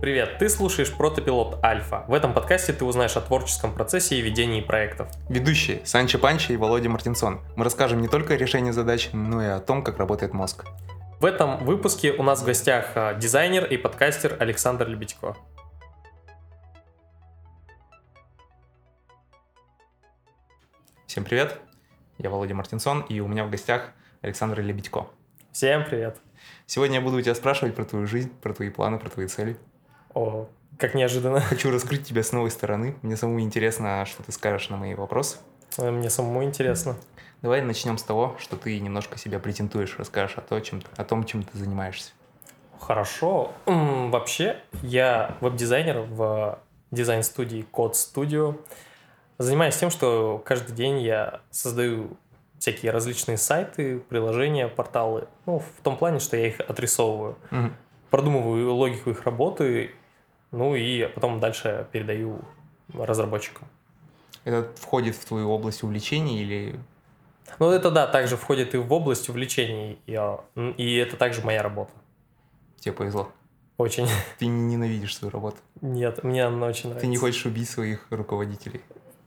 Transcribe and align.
Привет, 0.00 0.38
ты 0.38 0.48
слушаешь 0.48 0.96
Протопилот 0.96 1.58
Альфа. 1.64 2.04
В 2.06 2.14
этом 2.14 2.32
подкасте 2.32 2.72
ты 2.72 2.84
узнаешь 2.84 3.16
о 3.16 3.20
творческом 3.20 3.74
процессе 3.74 4.14
и 4.14 4.20
ведении 4.20 4.60
проектов. 4.60 5.08
Ведущие 5.28 5.84
Санчо 5.84 6.20
Панча 6.20 6.52
и 6.52 6.56
Володя 6.56 6.88
Мартинсон. 6.88 7.40
Мы 7.56 7.64
расскажем 7.64 8.00
не 8.00 8.06
только 8.06 8.34
о 8.34 8.36
решении 8.36 8.70
задач, 8.70 9.10
но 9.12 9.42
и 9.42 9.46
о 9.46 9.58
том, 9.58 9.82
как 9.82 9.98
работает 9.98 10.32
мозг. 10.34 10.66
В 11.18 11.24
этом 11.24 11.64
выпуске 11.64 12.12
у 12.12 12.22
нас 12.22 12.42
в 12.42 12.46
гостях 12.46 12.92
а, 12.94 13.14
дизайнер 13.14 13.64
и 13.64 13.76
подкастер 13.76 14.36
Александр 14.38 14.86
Лебедько. 14.86 15.36
Всем 21.08 21.24
привет, 21.24 21.58
я 22.18 22.30
Володя 22.30 22.54
Мартинсон, 22.54 23.00
и 23.00 23.18
у 23.18 23.26
меня 23.26 23.44
в 23.44 23.50
гостях 23.50 23.90
Александр 24.20 24.60
Лебедько. 24.60 25.08
Всем 25.50 25.84
привет. 25.84 26.18
Сегодня 26.66 26.98
я 26.98 27.00
буду 27.00 27.16
у 27.16 27.20
тебя 27.20 27.34
спрашивать 27.34 27.74
про 27.74 27.84
твою 27.84 28.06
жизнь, 28.06 28.30
про 28.40 28.54
твои 28.54 28.70
планы, 28.70 29.00
про 29.00 29.10
твои 29.10 29.26
цели. 29.26 29.58
О, 30.18 30.48
как 30.78 30.94
неожиданно. 30.94 31.40
Хочу 31.40 31.70
раскрыть 31.70 32.04
тебя 32.06 32.22
с 32.24 32.32
новой 32.32 32.50
стороны. 32.50 32.96
Мне 33.02 33.16
самому 33.16 33.40
интересно, 33.40 34.04
что 34.04 34.22
ты 34.24 34.32
скажешь 34.32 34.68
на 34.68 34.76
мои 34.76 34.94
вопросы. 34.94 35.38
Э, 35.78 35.90
Мне 35.92 36.10
самому 36.10 36.42
интересно. 36.42 36.96
Давай 37.40 37.62
начнем 37.62 37.98
с 37.98 38.02
того, 38.02 38.34
что 38.40 38.56
ты 38.56 38.80
немножко 38.80 39.16
себя 39.16 39.38
презентуешь, 39.38 39.94
расскажешь 39.96 40.36
о, 40.38 40.40
том, 40.40 40.60
чем, 40.60 40.82
о 40.96 41.04
том, 41.04 41.24
чем 41.24 41.44
ты 41.44 41.56
занимаешься. 41.56 42.10
Хорошо. 42.80 43.52
Вообще, 43.66 44.56
я 44.82 45.36
веб-дизайнер 45.40 46.00
в 46.00 46.58
дизайн-студии 46.90 47.64
Code 47.72 47.92
Studio. 47.92 48.60
Занимаюсь 49.38 49.76
тем, 49.76 49.90
что 49.90 50.42
каждый 50.44 50.74
день 50.74 50.98
я 50.98 51.42
создаю 51.50 52.16
всякие 52.58 52.90
различные 52.90 53.36
сайты, 53.36 54.00
приложения, 54.00 54.66
порталы. 54.66 55.28
Ну, 55.46 55.60
в 55.60 55.82
том 55.84 55.96
плане, 55.96 56.18
что 56.18 56.36
я 56.36 56.48
их 56.48 56.58
отрисовываю. 56.58 57.36
Мгм. 57.52 57.76
продумываю 58.10 58.74
логику 58.74 59.10
их 59.10 59.22
работы, 59.24 59.92
ну 60.50 60.74
и 60.74 61.06
потом 61.06 61.40
дальше 61.40 61.86
передаю 61.92 62.40
разработчикам. 62.94 63.68
Это 64.44 64.70
входит 64.76 65.16
в 65.16 65.24
твою 65.24 65.50
область 65.50 65.82
увлечений 65.82 66.40
или... 66.40 66.80
Ну 67.58 67.70
это 67.70 67.90
да, 67.90 68.06
также 68.06 68.36
входит 68.36 68.74
и 68.74 68.78
в 68.78 68.92
область 68.92 69.28
увлечений, 69.28 69.98
и, 70.06 70.14
а, 70.14 70.40
и 70.76 70.96
это 70.96 71.16
также 71.16 71.42
моя 71.42 71.62
работа. 71.62 71.90
Тебе 72.78 72.92
повезло. 72.92 73.32
Очень. 73.78 74.06
Ты 74.38 74.46
не 74.46 74.74
ненавидишь 74.74 75.16
свою 75.16 75.32
работу. 75.32 75.56
Нет, 75.80 76.24
мне 76.24 76.44
она 76.44 76.66
очень 76.66 76.90
нравится. 76.90 77.00
Ты 77.00 77.06
не 77.06 77.16
хочешь 77.16 77.44
убить 77.46 77.68
своих 77.68 78.06
руководителей. 78.10 78.80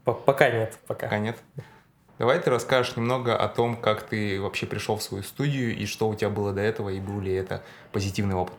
П- 0.04 0.14
Пока 0.14 0.50
нет, 0.50 0.78
пока. 0.86 1.06
Пока 1.06 1.18
нет. 1.18 1.36
Давай 2.18 2.38
ты 2.38 2.50
расскажешь 2.50 2.96
немного 2.96 3.36
о 3.36 3.48
том, 3.48 3.76
как 3.76 4.02
ты 4.04 4.40
вообще 4.40 4.66
пришел 4.66 4.96
в 4.96 5.02
свою 5.02 5.24
студию 5.24 5.76
и 5.76 5.86
что 5.86 6.08
у 6.08 6.14
тебя 6.14 6.30
было 6.30 6.52
до 6.52 6.60
этого, 6.60 6.90
и 6.90 7.00
был 7.00 7.20
ли 7.20 7.32
это 7.32 7.62
позитивный 7.90 8.34
опыт. 8.34 8.54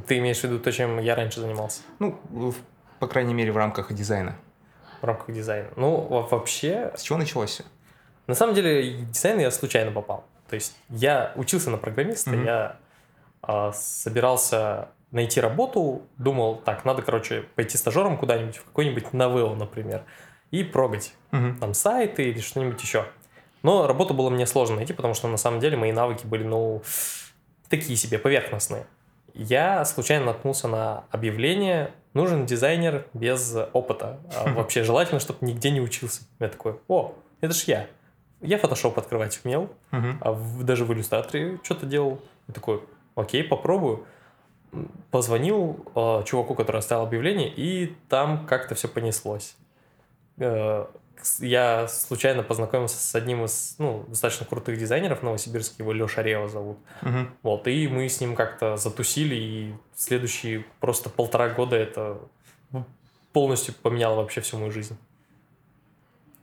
Ты 0.00 0.18
имеешь 0.18 0.40
в 0.40 0.44
виду 0.44 0.58
то, 0.58 0.72
чем 0.72 0.98
я 0.98 1.14
раньше 1.14 1.40
занимался 1.40 1.82
Ну, 1.98 2.18
в- 2.30 2.56
по 2.98 3.06
крайней 3.06 3.34
мере, 3.34 3.52
в 3.52 3.56
рамках 3.56 3.92
дизайна. 3.92 4.36
в 5.00 5.04
рамках 5.04 5.34
дизайна? 5.34 5.68
Ну, 5.76 5.96
во- 6.00 6.22
вообще, 6.22 6.92
С 6.96 7.02
чего 7.02 7.18
началось 7.18 7.60
на 8.26 8.34
самом 8.34 8.54
деле, 8.54 8.92
дизайн 9.02 9.38
я 9.40 9.50
случайно 9.50 9.90
попал. 9.92 10.24
То 10.48 10.54
есть 10.54 10.74
я 10.88 11.32
учился 11.36 11.68
на 11.70 11.76
программиста, 11.76 12.30
Мгм. 12.30 12.44
я 12.44 12.76
а, 13.42 13.72
собирался 13.72 14.88
найти 15.10 15.38
работу, 15.40 16.02
думал, 16.16 16.56
так, 16.56 16.86
надо, 16.86 17.02
короче, 17.02 17.42
пойти 17.54 17.76
стажером 17.76 18.16
куда-нибудь, 18.16 18.56
в 18.56 18.64
какой-нибудь 18.64 19.12
Novell, 19.12 19.54
например, 19.54 20.04
и 20.50 20.64
прогать 20.64 21.12
там 21.30 21.74
сайты 21.74 22.30
или 22.30 22.40
что-нибудь 22.40 22.82
еще. 22.82 23.04
Но 23.62 23.86
работу 23.86 24.14
было 24.14 24.30
мне 24.30 24.46
сложно 24.46 24.76
найти, 24.76 24.94
потому 24.94 25.12
что 25.12 25.28
на 25.28 25.36
самом 25.36 25.60
деле 25.60 25.76
мои 25.76 25.92
навыки 25.92 26.24
были, 26.26 26.44
ну, 26.44 26.82
такие 27.68 27.96
себе, 27.98 28.18
поверхностные. 28.18 28.86
Я 29.34 29.84
случайно 29.84 30.26
наткнулся 30.26 30.68
на 30.68 31.04
объявление 31.10 31.92
«Нужен 32.14 32.46
дизайнер 32.46 33.06
без 33.14 33.54
опыта». 33.72 34.20
А 34.36 34.52
вообще 34.54 34.84
желательно, 34.84 35.20
чтобы 35.20 35.44
нигде 35.46 35.70
не 35.70 35.80
учился. 35.80 36.22
Я 36.38 36.48
такой 36.48 36.78
«О, 36.88 37.14
это 37.40 37.52
ж 37.52 37.64
я». 37.64 37.86
Я 38.40 38.58
Photoshop 38.58 38.98
открывать 38.98 39.40
умел, 39.44 39.70
Мгм. 39.90 40.18
а 40.20 40.32
в- 40.32 40.62
даже 40.64 40.84
в 40.84 40.92
иллюстраторе 40.92 41.58
что-то 41.62 41.86
делал. 41.86 42.20
Я 42.46 42.54
такой 42.54 42.82
«Окей, 43.16 43.42
попробую». 43.42 44.04
Позвонил 45.10 45.84
э, 45.94 46.22
чуваку, 46.26 46.54
который 46.54 46.78
оставил 46.78 47.04
объявление, 47.04 47.48
и 47.48 47.94
там 48.08 48.44
как-то 48.46 48.74
все 48.74 48.88
понеслось. 48.88 49.56
Э, 50.38 50.86
я 51.40 51.88
случайно 51.88 52.42
познакомился 52.42 52.96
с 52.98 53.14
одним 53.14 53.44
из 53.44 53.76
ну, 53.78 54.04
достаточно 54.08 54.46
крутых 54.46 54.78
дизайнеров 54.78 55.22
Новосибирске, 55.22 55.76
его 55.78 55.92
Леша 55.92 56.22
Рева 56.22 56.48
зовут. 56.48 56.78
Мгм. 57.02 57.34
Вот, 57.42 57.66
и 57.66 57.88
мы 57.88 58.08
с 58.08 58.20
ним 58.20 58.34
как-то 58.34 58.76
затусили, 58.76 59.34
и 59.34 59.74
следующие 59.94 60.64
просто 60.80 61.10
полтора 61.10 61.48
года 61.48 61.76
это 61.76 62.18
полностью 63.32 63.74
поменяло 63.74 64.16
вообще 64.16 64.40
всю 64.40 64.58
мою 64.58 64.70
жизнь. 64.70 64.96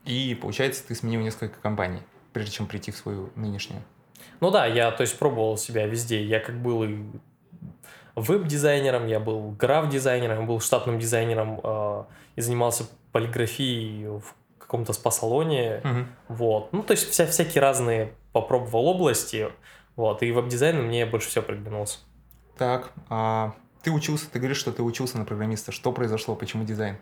И, 0.06 0.38
получается, 0.40 0.84
ты 0.86 0.94
сменил 0.94 1.22
несколько 1.22 1.60
компаний, 1.60 2.02
прежде 2.34 2.52
чем 2.52 2.68
прийти 2.68 2.92
в 2.92 2.98
свою 2.98 3.32
нынешнюю. 3.36 3.82
Ну 4.42 4.52
да, 4.52 4.66
я, 4.66 4.92
то 4.92 5.02
есть, 5.02 5.18
пробовал 5.18 5.58
себя 5.58 5.86
везде. 5.86 6.24
Я 6.24 6.40
как 6.40 6.62
был 6.62 6.84
и 6.84 6.98
веб-дизайнером, 8.16 9.08
я 9.08 9.20
был 9.20 9.52
граф-дизайнером, 9.52 10.46
был 10.48 10.60
штатным 10.60 11.00
дизайнером 11.00 11.62
э, 11.64 12.04
и 12.36 12.42
занимался 12.42 12.86
полиграфией 13.12 14.08
в 14.08 14.36
каком-то 14.72 14.94
спа-салоне. 14.94 15.82
Мгм. 15.84 16.08
Вот. 16.30 16.72
Ну, 16.72 16.82
то 16.82 16.92
есть, 16.92 17.10
вся, 17.10 17.26
всякие 17.28 17.62
разные 17.62 18.14
попробовал 18.32 18.88
области. 18.88 19.50
Вот. 19.98 20.24
И 20.24 20.32
веб-дизайн 20.32 20.82
мне 20.82 21.06
больше 21.06 21.28
всего 21.28 21.44
приглянулся. 21.44 22.00
Так, 22.58 22.92
а 23.10 23.54
ты 23.84 23.92
учился, 23.92 24.32
ты 24.32 24.40
говоришь, 24.40 24.58
что 24.60 24.72
ты 24.72 24.82
учился 24.82 25.18
на 25.18 25.26
программиста. 25.26 25.74
Что 25.74 25.92
произошло, 25.92 26.36
почему 26.36 26.64
дизайн? 26.64 26.96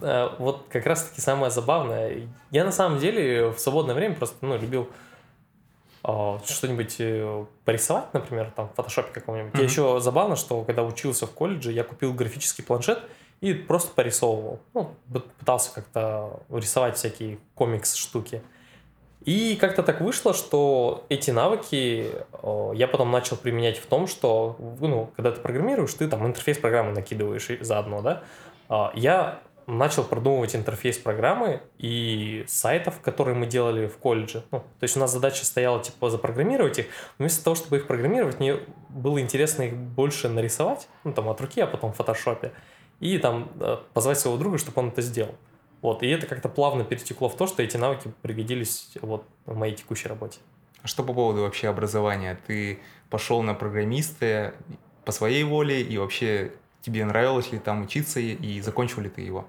Э, 0.00 0.30
Вот 0.38 0.64
как 0.70 0.86
раз-таки 0.86 1.20
самое 1.20 1.50
забавное. 1.50 2.28
Я 2.50 2.64
на 2.64 2.72
самом 2.72 2.98
деле 2.98 3.50
в 3.50 3.58
свободное 3.58 3.94
время 3.94 4.14
просто 4.14 4.36
ну, 4.40 4.56
любил 4.56 4.88
а, 6.02 6.40
что-нибудь 6.46 6.96
э, 6.98 7.44
порисовать, 7.66 8.14
например, 8.14 8.52
там 8.56 8.68
в 8.68 8.74
фотошопе 8.74 9.10
каком-нибудь. 9.12 9.52
Я 9.52 9.60
Мгм. 9.60 9.68
еще 9.68 10.00
забавно, 10.00 10.36
что 10.36 10.62
когда 10.64 10.82
учился 10.82 11.26
в 11.26 11.32
колледже, 11.32 11.72
я 11.72 11.84
купил 11.84 12.14
графический 12.14 12.64
планшет 12.64 13.02
и 13.40 13.54
просто 13.54 13.94
порисовывал. 13.94 14.60
Ну, 14.74 14.90
пытался 15.38 15.74
как-то 15.74 16.40
рисовать 16.50 16.96
всякие 16.96 17.38
комикс-штуки. 17.54 18.42
И 19.24 19.56
как-то 19.56 19.82
так 19.82 20.00
вышло, 20.00 20.32
что 20.32 21.04
эти 21.08 21.30
навыки 21.30 22.12
э, 22.32 22.70
я 22.74 22.88
потом 22.88 23.10
начал 23.10 23.36
применять 23.36 23.76
в 23.78 23.86
том, 23.86 24.06
что, 24.06 24.56
ну, 24.80 25.10
когда 25.16 25.32
ты 25.32 25.40
программируешь, 25.40 25.92
ты 25.94 26.08
там 26.08 26.26
интерфейс 26.26 26.58
программы 26.58 26.92
накидываешь 26.92 27.48
заодно, 27.60 28.00
да. 28.00 28.22
А, 28.68 28.92
Я 28.94 29.40
начал 29.68 30.02
продумывать 30.02 30.56
интерфейс 30.56 30.96
программы 30.96 31.60
и 31.76 32.44
сайтов, 32.48 33.00
которые 33.02 33.34
мы 33.34 33.46
делали 33.46 33.86
в 33.86 33.98
колледже. 33.98 34.42
Ну, 34.50 34.60
то 34.60 34.84
есть 34.84 34.96
у 34.96 35.00
нас 35.00 35.12
задача 35.12 35.44
стояла 35.44 35.82
типа 35.82 36.08
запрограммировать 36.08 36.78
их, 36.78 36.86
но 37.18 37.24
вместо 37.24 37.44
того, 37.44 37.54
чтобы 37.54 37.76
их 37.76 37.86
программировать, 37.86 38.40
мне 38.40 38.56
было 38.88 39.20
интересно 39.20 39.64
их 39.64 39.76
больше 39.76 40.30
нарисовать, 40.30 40.88
ну 41.04 41.12
там 41.12 41.28
от 41.28 41.40
руки, 41.42 41.60
а 41.60 41.66
потом 41.66 41.92
в 41.92 41.96
фотошопе, 41.96 42.52
и 43.00 43.18
там 43.18 43.50
э, 43.60 43.76
позвать 43.94 44.18
своего 44.18 44.38
друга, 44.38 44.58
чтобы 44.58 44.80
он 44.82 44.88
это 44.88 45.02
сделал. 45.02 45.34
Вот, 45.82 46.02
и 46.02 46.08
это 46.08 46.26
как-то 46.26 46.48
плавно 46.48 46.82
перетекло 46.84 47.28
в 47.28 47.36
то, 47.36 47.46
что 47.46 47.62
эти 47.62 47.76
навыки 47.76 48.12
пригодились 48.22 48.90
вот 49.00 49.24
в 49.46 49.56
моей 49.56 49.74
текущей 49.76 50.08
работе. 50.08 50.40
А 50.82 50.88
что 50.88 51.02
по 51.04 51.12
поводу 51.12 51.42
вообще 51.42 51.68
образования? 51.68 52.38
Ты 52.46 52.80
пошел 53.10 53.42
на 53.42 53.54
программиста 53.54 54.54
по 55.04 55.12
своей 55.12 55.44
воле, 55.44 55.80
и 55.82 55.96
вообще 55.98 56.52
тебе 56.82 57.04
нравилось 57.04 57.52
ли 57.52 57.58
там 57.58 57.82
учиться, 57.82 58.18
и- 58.20 58.34
и 58.34 58.60
закончил 58.60 59.00
ли 59.02 59.08
ты 59.08 59.20
его? 59.22 59.46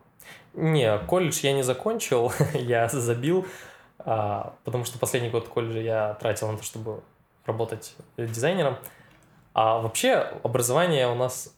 Не, 0.53 0.97
колледж 0.99 1.39
я 1.43 1.53
не 1.53 1.63
закончил, 1.63 2.31
я 2.53 2.87
забил, 2.89 3.45
а, 3.99 4.55
потому 4.63 4.85
что 4.85 4.99
последний 4.99 5.29
год 5.29 5.47
колледжа 5.47 5.79
я 5.79 6.13
тратил 6.15 6.51
на 6.51 6.57
то, 6.57 6.63
чтобы 6.63 7.01
работать 7.45 7.95
дизайнером. 8.17 8.77
А 9.53 9.79
вообще 9.79 10.13
образование 10.43 11.07
у 11.07 11.15
нас 11.15 11.55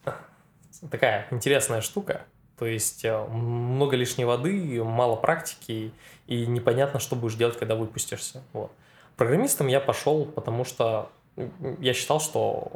такая 0.90 1.28
интересная 1.32 1.82
штука. 1.82 2.22
То 2.58 2.66
есть 2.66 3.04
э, 3.06 3.26
много 3.28 3.96
лишней 3.96 4.26
воды, 4.26 4.84
мало 4.84 5.16
практики, 5.16 5.92
и 6.28 6.46
непонятно, 6.46 7.00
что 7.00 7.16
будешь 7.16 7.36
делать, 7.36 7.58
когда 7.58 7.76
выпустишься. 7.76 8.44
Вот. 8.54 8.72
Программистом 9.18 9.68
я 9.68 9.80
пошел, 9.80 10.26
потому 10.26 10.64
что 10.64 11.10
я 11.80 11.94
считал, 11.94 12.20
что 12.20 12.74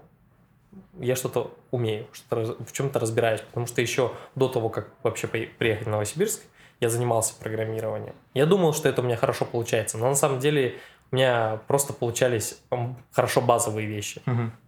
я 1.00 1.16
что-то 1.16 1.54
умею, 1.72 2.07
что 2.13 2.57
в 2.66 2.72
чем-то 2.72 3.00
разбираюсь, 3.00 3.42
потому 3.42 3.66
что 3.68 3.81
еще 3.81 4.12
до 4.36 4.48
того, 4.50 4.69
как 4.69 4.90
вообще 5.04 5.28
при- 5.28 5.46
приехать 5.46 5.88
в 5.88 5.90
Новосибирск, 5.90 6.42
я 6.81 6.90
занимался 6.90 7.34
программированием. 7.40 8.16
Я 8.34 8.46
думал, 8.46 8.74
что 8.74 8.90
это 8.90 9.01
у 9.01 9.06
меня 9.06 9.16
хорошо 9.16 9.46
получается, 9.46 9.98
но 9.98 10.10
на 10.10 10.16
самом 10.16 10.40
деле 10.40 10.75
у 11.12 11.16
меня 11.16 11.62
просто 11.68 11.94
получались 11.94 12.60
хорошо 13.12 13.42
базовые 13.42 13.88
вещи. 13.88 14.22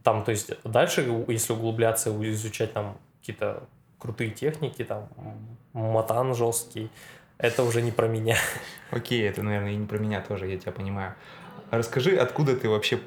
Там, 0.03 0.23
то 0.23 0.31
есть 0.31 0.51
дальше, 0.63 1.01
если 1.27 1.53
углубляться, 1.53 2.11
у- 2.11 2.23
изучать 2.23 2.71
там 2.73 2.97
какие-то 3.27 3.63
крутые 3.99 4.31
техники, 4.31 4.85
там 4.85 5.09
матан 5.73 6.33
жесткий, 6.33 6.89
это 7.37 7.63
уже 7.63 7.81
не 7.81 7.91
про 7.91 8.07
меня. 8.07 8.37
Окей, 8.91 9.27
это, 9.27 9.43
наверное, 9.43 9.73
и 9.73 9.75
не 9.75 9.85
про 9.85 9.97
меня 9.97 10.21
тоже, 10.21 10.47
я 10.47 10.57
тебя 10.57 10.71
понимаю. 10.71 11.13
Расскажи, 11.69 12.15
откуда 12.15 12.55
ты 12.55 12.69
вообще 12.69 13.01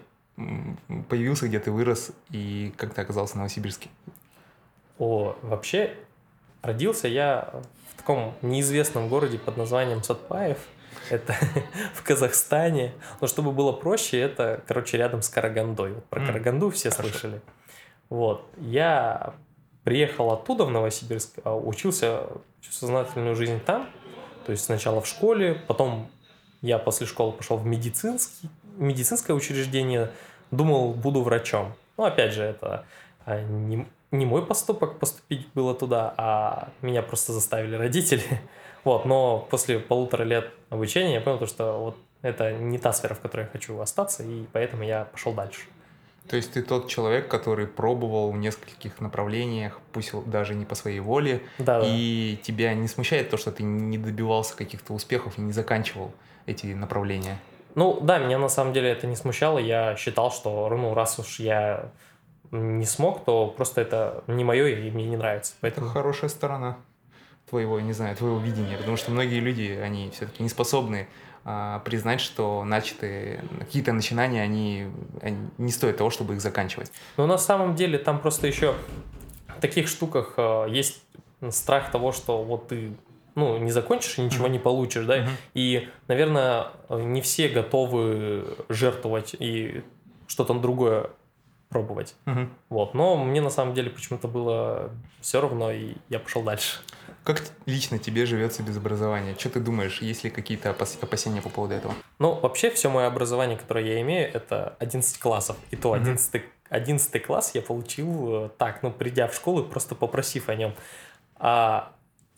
появился, 1.08 1.48
где 1.48 1.58
ты 1.58 1.70
вырос 1.70 2.12
и 2.30 2.74
как 2.76 2.92
ты 2.92 3.00
оказался 3.00 3.34
в 3.34 3.36
Новосибирске? 3.36 3.88
О, 4.98 5.36
вообще 5.40 5.96
родился 6.60 7.08
я 7.08 7.50
в 7.92 7.96
таком 7.96 8.34
неизвестном 8.42 9.08
городе 9.08 9.38
под 9.38 9.56
названием 9.56 10.02
Сатпаев. 10.02 10.58
Это 11.08 11.34
в 11.94 12.02
Казахстане. 12.02 12.92
Но 13.22 13.26
чтобы 13.26 13.52
было 13.52 13.72
проще, 13.72 14.20
это, 14.20 14.62
короче, 14.66 14.98
рядом 14.98 15.22
с 15.22 15.30
Карагандой. 15.30 15.94
Вот 15.94 16.04
про 16.04 16.26
Караганду 16.26 16.70
все 16.70 16.90
Хорошо. 16.90 17.08
слышали. 17.08 17.40
Вот. 18.10 18.46
Я 18.58 19.34
приехал 19.84 20.30
оттуда, 20.30 20.64
в 20.64 20.70
Новосибирск, 20.70 21.38
а 21.44 21.56
учился 21.56 22.26
всю 22.60 22.72
сознательную 22.72 23.34
жизнь 23.34 23.60
там. 23.60 23.88
То 24.46 24.52
есть 24.52 24.64
сначала 24.64 25.00
в 25.00 25.06
школе, 25.06 25.54
потом 25.66 26.10
я 26.62 26.78
после 26.78 27.06
школы 27.06 27.32
пошел 27.32 27.56
в 27.56 27.66
медицинский, 27.66 28.48
медицинское 28.76 29.32
учреждение, 29.32 30.10
думал, 30.50 30.92
буду 30.92 31.22
врачом. 31.22 31.72
Ну, 31.96 32.04
опять 32.04 32.32
же, 32.32 32.42
это 32.42 32.84
а, 33.24 33.42
не, 33.42 33.86
не 34.10 34.26
мой 34.26 34.44
поступок 34.44 34.98
поступить 34.98 35.48
было 35.54 35.74
туда, 35.74 36.14
а 36.16 36.68
меня 36.82 37.02
просто 37.02 37.32
заставили 37.32 37.76
родители. 37.76 38.22
Вот, 38.82 39.04
но 39.04 39.46
после 39.50 39.78
полутора 39.78 40.22
лет 40.22 40.52
обучения 40.70 41.12
я 41.12 41.20
понял, 41.20 41.46
что 41.46 41.78
вот 41.78 41.96
это 42.22 42.54
не 42.54 42.78
та 42.78 42.94
сфера, 42.94 43.12
в 43.12 43.20
которой 43.20 43.42
я 43.42 43.46
хочу 43.46 43.78
остаться, 43.78 44.22
и 44.22 44.46
поэтому 44.54 44.84
я 44.84 45.04
пошел 45.04 45.34
дальше. 45.34 45.60
То 46.28 46.36
есть 46.36 46.52
ты 46.52 46.62
тот 46.62 46.88
человек, 46.88 47.28
который 47.28 47.66
пробовал 47.66 48.30
в 48.30 48.36
нескольких 48.36 49.00
направлениях, 49.00 49.80
пусть 49.92 50.12
даже 50.26 50.54
не 50.54 50.64
по 50.64 50.74
своей 50.74 51.00
воле, 51.00 51.42
да, 51.58 51.80
и 51.84 52.36
да. 52.36 52.44
тебя 52.44 52.74
не 52.74 52.86
смущает 52.86 53.30
то, 53.30 53.36
что 53.36 53.50
ты 53.50 53.62
не 53.62 53.98
добивался 53.98 54.56
каких-то 54.56 54.92
успехов 54.92 55.38
и 55.38 55.40
не 55.40 55.52
заканчивал 55.52 56.12
эти 56.46 56.66
направления? 56.66 57.38
Ну 57.74 57.98
да, 58.00 58.18
меня 58.18 58.38
на 58.38 58.48
самом 58.48 58.72
деле 58.72 58.90
это 58.90 59.06
не 59.06 59.16
смущало. 59.16 59.58
Я 59.58 59.96
считал, 59.96 60.30
что 60.30 60.68
ну 60.68 60.94
раз 60.94 61.18
уж 61.18 61.40
я 61.40 61.90
не 62.50 62.84
смог, 62.84 63.24
то 63.24 63.48
просто 63.48 63.80
это 63.80 64.24
не 64.26 64.44
мое 64.44 64.66
и 64.68 64.90
мне 64.90 65.06
не 65.06 65.16
нравится. 65.16 65.54
Поэтому... 65.60 65.86
Это 65.86 65.94
хорошая 65.94 66.30
сторона 66.30 66.76
твоего, 67.48 67.80
не 67.80 67.92
знаю, 67.92 68.16
твоего 68.16 68.38
видения, 68.38 68.76
потому 68.76 68.96
что 68.96 69.10
многие 69.10 69.40
люди, 69.40 69.78
они 69.82 70.10
все-таки 70.10 70.42
не 70.42 70.48
способны 70.48 71.08
признать, 71.84 72.20
что 72.20 72.64
начатые 72.64 73.42
какие-то 73.58 73.92
начинания, 73.92 74.42
они, 74.42 74.86
они 75.22 75.48
не 75.58 75.72
стоят 75.72 75.96
того, 75.96 76.10
чтобы 76.10 76.34
их 76.34 76.40
заканчивать. 76.40 76.92
Но 77.16 77.26
на 77.26 77.38
самом 77.38 77.74
деле 77.74 77.98
там 77.98 78.20
просто 78.20 78.46
еще 78.46 78.74
в 79.48 79.60
таких 79.60 79.88
штуках 79.88 80.34
а, 80.36 80.66
есть 80.66 81.02
страх 81.50 81.90
того, 81.90 82.12
что 82.12 82.42
вот 82.42 82.68
ты 82.68 82.92
ну, 83.34 83.58
не 83.58 83.70
закончишь 83.70 84.18
и 84.18 84.22
ничего 84.22 84.46
mm-hmm. 84.46 84.50
не 84.50 84.58
получишь, 84.58 85.04
да, 85.06 85.18
mm-hmm. 85.18 85.30
и, 85.54 85.88
наверное, 86.08 86.68
не 86.90 87.20
все 87.20 87.48
готовы 87.48 88.44
жертвовать 88.68 89.34
и 89.38 89.82
что-то 90.26 90.54
другое 90.54 91.10
пробовать. 91.70 92.14
Mm-hmm. 92.26 92.48
Вот, 92.68 92.94
но 92.94 93.16
мне 93.16 93.40
на 93.40 93.48
самом 93.48 93.74
деле 93.74 93.90
почему-то 93.90 94.28
было 94.28 94.90
все 95.20 95.40
равно, 95.40 95.70
и 95.70 95.94
я 96.08 96.18
пошел 96.18 96.42
дальше. 96.42 96.80
Как 97.24 97.42
лично 97.64 97.98
тебе 97.98 98.26
живется 98.26 98.62
без 98.62 98.76
образования? 98.76 99.36
Что 99.38 99.50
ты 99.50 99.60
думаешь, 99.60 100.02
есть 100.02 100.24
ли 100.24 100.30
какие-то 100.30 100.70
опасения 100.70 101.40
по 101.40 101.48
поводу 101.48 101.74
этого? 101.74 101.94
Ну, 102.18 102.34
вообще, 102.34 102.70
все 102.70 102.90
мое 102.90 103.06
образование, 103.06 103.56
которое 103.56 103.86
я 103.86 104.00
имею, 104.00 104.28
это 104.32 104.76
11 104.80 105.18
классов. 105.18 105.56
И 105.70 105.76
то 105.76 105.92
11, 105.92 106.34
mm-hmm. 106.34 106.42
11 106.70 107.26
класс 107.26 107.52
я 107.54 107.62
получил 107.62 108.46
э, 108.46 108.48
так, 108.58 108.82
ну, 108.82 108.90
придя 108.90 109.28
в 109.28 109.34
школу, 109.34 109.62
просто 109.64 109.94
попросив 109.94 110.48
о 110.48 110.56
нем. 110.56 110.74
А, 111.36 111.92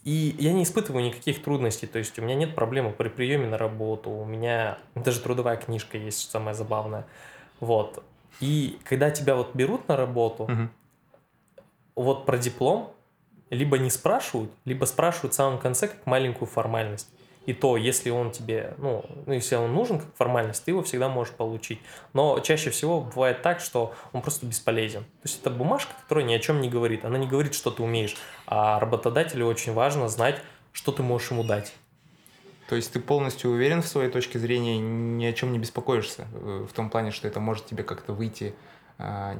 и 0.04 0.34
я 0.38 0.52
не 0.52 0.64
испытываю 0.64 1.04
никаких 1.04 1.42
трудностей, 1.42 1.86
то 1.86 1.98
есть 1.98 2.18
у 2.18 2.22
меня 2.22 2.34
нет 2.34 2.54
проблемы 2.54 2.90
при 2.90 3.08
приеме 3.08 3.46
на 3.46 3.56
работу, 3.56 4.10
у 4.10 4.24
меня 4.24 4.78
даже 4.94 5.20
трудовая 5.20 5.56
книжка 5.56 5.96
есть, 5.96 6.22
что 6.22 6.32
самое 6.32 6.54
забавное. 6.54 7.06
Вот. 7.60 8.02
И 8.40 8.78
когда 8.84 9.10
тебя 9.10 9.34
вот 9.34 9.54
берут 9.54 9.88
на 9.88 9.96
работу, 9.96 10.44
угу. 10.44 10.68
вот 11.96 12.26
про 12.26 12.38
диплом 12.38 12.92
либо 13.50 13.78
не 13.78 13.90
спрашивают, 13.90 14.50
либо 14.64 14.86
спрашивают 14.86 15.34
в 15.34 15.36
самом 15.36 15.58
конце 15.58 15.88
как 15.88 16.06
маленькую 16.06 16.48
формальность. 16.48 17.08
И 17.44 17.52
то, 17.52 17.76
если 17.76 18.10
он 18.10 18.30
тебе, 18.30 18.74
ну, 18.78 19.04
ну, 19.26 19.32
если 19.32 19.56
он 19.56 19.74
нужен 19.74 19.98
как 19.98 20.14
формальность, 20.16 20.64
ты 20.64 20.70
его 20.70 20.82
всегда 20.82 21.08
можешь 21.08 21.34
получить. 21.34 21.80
Но 22.12 22.38
чаще 22.38 22.70
всего 22.70 23.00
бывает 23.00 23.42
так, 23.42 23.60
что 23.60 23.92
он 24.12 24.22
просто 24.22 24.46
бесполезен. 24.46 25.02
То 25.02 25.24
есть 25.24 25.40
это 25.40 25.50
бумажка, 25.50 25.92
которая 26.00 26.24
ни 26.24 26.34
о 26.34 26.38
чем 26.38 26.60
не 26.60 26.70
говорит. 26.70 27.04
Она 27.04 27.18
не 27.18 27.26
говорит, 27.26 27.54
что 27.54 27.70
ты 27.70 27.82
умеешь. 27.82 28.16
А 28.46 28.78
работодателю 28.78 29.46
очень 29.46 29.72
важно 29.72 30.08
знать, 30.08 30.40
что 30.72 30.92
ты 30.92 31.02
можешь 31.02 31.32
ему 31.32 31.42
дать. 31.42 31.74
То 32.72 32.76
есть 32.76 32.90
ты 32.90 33.00
полностью 33.00 33.50
уверен 33.50 33.82
в 33.82 33.86
своей 33.86 34.10
точке 34.10 34.38
зрения, 34.38 34.78
ни 34.78 35.26
о 35.26 35.34
чем 35.34 35.52
не 35.52 35.58
беспокоишься, 35.58 36.26
э, 36.32 36.66
в 36.66 36.72
том 36.72 36.88
плане, 36.88 37.10
что 37.10 37.28
это 37.28 37.38
может 37.38 37.66
тебе 37.66 37.82
как-то 37.82 38.14
выйти 38.14 38.54
а, 38.96 39.36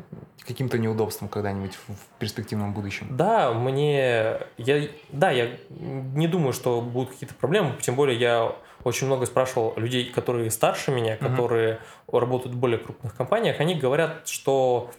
каким-то 0.46 0.76
неудобством 0.76 1.30
когда-нибудь 1.30 1.78
в 1.88 2.18
перспективном 2.18 2.74
будущем? 2.74 3.06
Да, 3.16 3.54
мне... 3.54 4.36
Я, 4.58 4.86
да, 5.12 5.30
я 5.30 5.56
не 5.70 6.28
думаю, 6.28 6.52
что 6.52 6.82
будут 6.82 7.12
какие-то 7.12 7.34
проблемы, 7.34 7.74
тем 7.80 7.94
более 7.96 8.20
я 8.20 8.54
очень 8.84 9.06
много 9.06 9.24
спрашивал 9.24 9.72
людей, 9.76 10.12
которые 10.12 10.50
старше 10.50 10.90
меня, 10.90 11.16
которые 11.16 11.78
работают 12.08 12.54
в 12.54 12.58
более 12.58 12.80
крупных 12.80 13.16
компаниях, 13.16 13.60
они 13.60 13.76
говорят, 13.76 14.28
что 14.28 14.90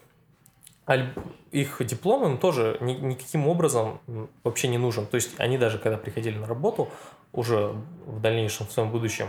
их 1.52 1.82
диплом 1.86 2.26
им 2.26 2.38
тоже 2.40 2.78
ни, 2.82 2.94
никаким 2.94 3.48
образом 3.48 4.02
вообще 4.44 4.70
не 4.70 4.80
нужен. 4.80 5.06
То 5.06 5.16
есть 5.16 5.40
они 5.40 5.60
даже 5.60 5.78
когда 5.78 6.00
приходили 6.00 6.40
на 6.40 6.48
работу, 6.48 6.90
уже 7.34 7.76
в 8.06 8.22
дальнейшем, 8.22 8.68
в 8.68 8.72
своем 8.72 8.92
будущем, 8.92 9.28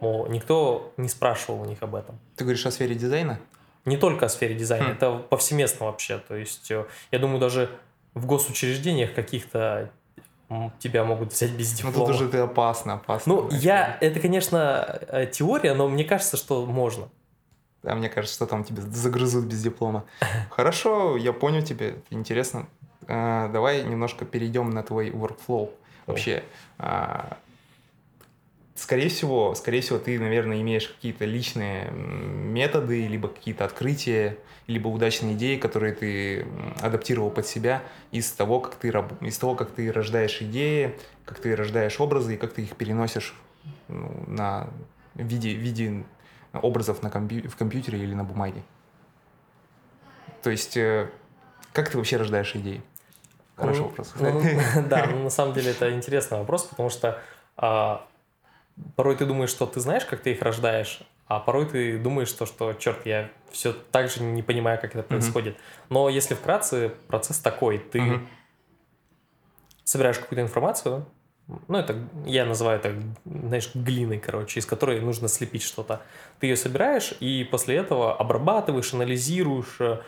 никто 0.00 0.92
не 0.96 1.08
спрашивал 1.08 1.60
у 1.60 1.64
них 1.64 1.82
об 1.82 1.94
этом. 1.94 2.18
Ты 2.36 2.44
говоришь 2.44 2.64
о 2.64 2.70
сфере 2.70 2.94
дизайна? 2.94 3.38
Не 3.84 3.96
только 3.96 4.26
о 4.26 4.28
сфере 4.28 4.54
дизайна, 4.54 4.90
хм. 4.90 4.92
это 4.92 5.16
повсеместно 5.18 5.86
вообще. 5.86 6.18
То 6.18 6.36
есть, 6.36 6.70
э, 6.70 6.86
я 7.10 7.18
думаю, 7.18 7.40
даже 7.40 7.70
в 8.14 8.26
госучреждениях 8.26 9.14
каких-то 9.14 9.90
тебя 10.80 11.04
могут 11.04 11.32
взять 11.32 11.52
без 11.52 11.72
диплома. 11.72 11.96
Ну 11.96 12.06
тут 12.06 12.14
уже 12.16 12.28
ты 12.28 12.38
опасно, 12.38 12.94
опасно. 12.94 13.34
Ну, 13.34 13.48
я, 13.52 13.96
это, 14.00 14.18
конечно, 14.18 15.00
э, 15.08 15.26
теория, 15.26 15.74
но 15.74 15.88
мне 15.88 16.04
кажется, 16.04 16.36
что 16.36 16.66
можно. 16.66 17.08
Да, 17.82 17.94
мне 17.94 18.08
кажется, 18.08 18.34
что 18.34 18.46
там 18.46 18.64
тебя 18.64 18.82
загрызут 18.82 19.46
без 19.46 19.62
диплома. 19.62 20.04
Хорошо, 20.50 21.16
я 21.16 21.32
понял 21.32 21.62
тебя, 21.62 21.92
интересно. 22.10 22.66
А, 23.06 23.48
давай 23.48 23.84
немножко 23.84 24.24
перейдем 24.24 24.70
на 24.70 24.82
твой 24.82 25.10
workflow. 25.10 25.70
Вообще, 26.10 26.44
а, 26.78 27.38
скорее 28.74 29.08
всего, 29.08 29.54
скорее 29.54 29.80
всего, 29.80 29.98
ты, 29.98 30.18
наверное, 30.18 30.60
имеешь 30.60 30.88
какие-то 30.88 31.24
личные 31.24 31.90
методы, 31.90 33.06
либо 33.06 33.28
какие-то 33.28 33.64
открытия, 33.64 34.38
либо 34.66 34.88
удачные 34.88 35.34
идеи, 35.34 35.56
которые 35.56 35.92
ты 35.92 36.46
адаптировал 36.80 37.30
под 37.30 37.46
себя 37.46 37.82
из 38.12 38.30
того, 38.32 38.60
как 38.60 38.76
ты, 38.76 38.88
из 39.20 39.38
того, 39.38 39.54
как 39.54 39.70
ты 39.70 39.92
рождаешь 39.92 40.40
идеи, 40.40 40.96
как 41.24 41.40
ты 41.40 41.54
рождаешь 41.54 42.00
образы 42.00 42.34
и 42.34 42.36
как 42.36 42.52
ты 42.52 42.62
их 42.62 42.76
переносишь 42.76 43.34
ну, 43.88 44.24
на 44.26 44.68
в 45.14 45.24
виде, 45.24 45.54
в 45.54 45.58
виде 45.58 46.04
образов 46.52 47.02
на 47.02 47.10
компью 47.10 47.48
в 47.48 47.56
компьютере 47.56 47.98
или 47.98 48.14
на 48.14 48.24
бумаге. 48.24 48.62
То 50.42 50.50
есть, 50.50 50.76
э, 50.76 51.10
как 51.72 51.90
ты 51.90 51.98
вообще 51.98 52.16
рождаешь 52.16 52.54
идеи? 52.56 52.82
Хороший 53.60 53.80
ну, 53.80 53.88
вопрос. 53.88 54.14
Ну, 54.18 54.42
да, 54.88 55.06
ну, 55.06 55.24
на 55.24 55.30
самом 55.30 55.54
деле 55.54 55.70
это 55.70 55.92
интересный 55.92 56.38
вопрос, 56.38 56.64
потому 56.64 56.90
что 56.90 57.20
а, 57.56 58.06
порой 58.96 59.16
ты 59.16 59.26
думаешь, 59.26 59.50
что 59.50 59.66
ты 59.66 59.80
знаешь, 59.80 60.04
как 60.04 60.20
ты 60.20 60.32
их 60.32 60.42
рождаешь, 60.42 61.02
а 61.26 61.38
порой 61.38 61.66
ты 61.66 61.98
думаешь, 61.98 62.28
что, 62.28 62.46
что 62.46 62.72
черт, 62.72 63.06
я 63.06 63.30
все 63.50 63.72
так 63.72 64.10
же 64.10 64.22
не 64.22 64.42
понимаю, 64.42 64.80
как 64.80 64.94
это 64.94 65.02
происходит. 65.02 65.54
Mm-hmm. 65.54 65.86
Но 65.90 66.08
если 66.08 66.34
вкратце, 66.34 66.92
процесс 67.06 67.38
такой. 67.38 67.78
Ты 67.78 67.98
mm-hmm. 67.98 68.26
собираешь 69.84 70.18
какую-то 70.18 70.42
информацию, 70.42 71.06
ну, 71.68 71.78
это 71.78 71.96
я 72.26 72.44
называю 72.44 72.78
это, 72.78 72.94
знаешь, 73.24 73.70
глиной, 73.74 74.18
короче, 74.18 74.60
из 74.60 74.66
которой 74.66 75.00
нужно 75.00 75.28
слепить 75.28 75.62
что-то. 75.62 76.02
Ты 76.38 76.46
ее 76.46 76.56
собираешь, 76.56 77.14
и 77.20 77.44
после 77.44 77.76
этого 77.76 78.16
обрабатываешь, 78.16 78.94
анализируешь, 78.94 79.76
а, 79.80 80.02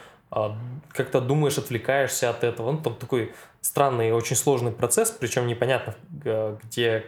как-то 0.93 1.21
думаешь, 1.21 1.59
отвлекаешься 1.59 2.31
от 2.31 2.45
этого. 2.45 2.73
Ну, 2.73 2.79
там 2.79 2.95
такой 2.95 3.35
странный 3.61 4.09
и 4.09 4.13
очень 4.13 4.37
сложный 4.37 4.73
процесс, 4.73 5.11
причем 5.11 5.47
непонятно, 5.47 5.95
где 6.11 7.07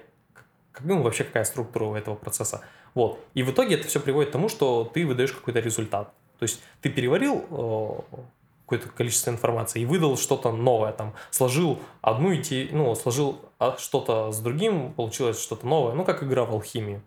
ну, 0.80 1.02
вообще 1.02 1.24
какая 1.24 1.44
структура 1.44 1.84
у 1.84 1.94
этого 1.94 2.14
процесса. 2.14 2.62
Вот. 2.94 3.18
И 3.34 3.42
в 3.42 3.50
итоге 3.50 3.76
это 3.76 3.88
все 3.88 4.00
приводит 4.00 4.30
к 4.30 4.32
тому, 4.32 4.48
что 4.48 4.90
ты 4.92 5.06
выдаешь 5.06 5.32
какой-то 5.32 5.60
результат. 5.60 6.12
То 6.38 6.44
есть 6.44 6.62
ты 6.80 6.90
переварил 6.90 7.44
э, 7.50 8.16
какое-то 8.64 8.88
количество 8.88 9.30
информации 9.30 9.82
и 9.82 9.86
выдал 9.86 10.16
что-то 10.16 10.52
новое, 10.52 10.92
там, 10.92 11.14
сложил 11.30 11.78
одну 12.00 12.34
идею, 12.36 12.68
ну, 12.72 12.94
сложил 12.94 13.40
а, 13.58 13.76
что-то 13.78 14.32
с 14.32 14.40
другим, 14.40 14.92
получилось 14.92 15.40
что-то 15.40 15.66
новое, 15.66 15.94
ну, 15.94 16.04
как 16.04 16.22
игра 16.22 16.44
в 16.44 16.52
алхимию. 16.52 17.02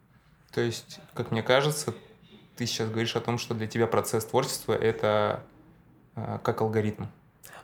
То 0.53 0.62
есть, 0.62 1.00
как 1.13 1.31
мне 1.31 1.43
кажется, 1.43 1.93
ты 2.55 2.65
сейчас 2.65 2.89
говоришь 2.89 3.15
о 3.15 3.21
том, 3.21 3.38
что 3.38 3.53
для 3.53 3.67
тебя 3.67 3.88
процесс 3.88 4.25
творчества– 4.25 4.74
это 4.74 5.43
как 6.43 6.62
алгоритм. 6.62 7.05